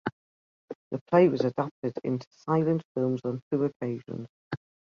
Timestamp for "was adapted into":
1.29-2.25